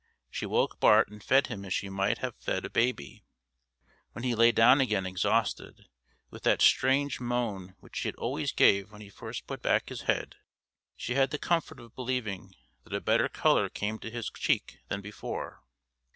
She 0.31 0.47
woke 0.47 0.79
Bart 0.79 1.09
and 1.11 1.23
fed 1.23 1.45
him 1.45 1.63
as 1.63 1.75
she 1.75 1.87
might 1.87 2.17
have 2.17 2.35
fed 2.39 2.65
a 2.65 2.71
baby. 2.71 3.23
When 4.13 4.23
he 4.23 4.33
lay 4.33 4.51
down 4.51 4.81
again 4.81 5.05
exhausted, 5.05 5.85
with 6.31 6.41
that 6.41 6.59
strange 6.63 7.19
moan 7.19 7.75
which 7.81 7.99
he 7.99 8.11
always 8.13 8.51
gave 8.51 8.91
when 8.91 9.01
he 9.01 9.09
first 9.11 9.45
put 9.45 9.61
back 9.61 9.89
his 9.89 10.01
head, 10.09 10.37
she 10.95 11.13
had 11.13 11.29
the 11.29 11.37
comfort 11.37 11.79
of 11.79 11.93
believing 11.95 12.55
that 12.83 12.95
a 12.95 12.99
better 12.99 13.29
colour 13.29 13.69
came 13.69 13.99
to 13.99 14.09
his 14.09 14.31
cheek 14.31 14.79
than 14.87 15.01
before. 15.01 15.61